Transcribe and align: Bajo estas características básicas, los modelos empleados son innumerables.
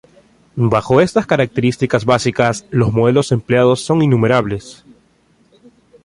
Bajo 0.55 0.99
estas 0.99 1.27
características 1.27 2.05
básicas, 2.05 2.65
los 2.71 2.91
modelos 2.91 3.31
empleados 3.31 3.81
son 3.85 4.01
innumerables. 4.01 4.83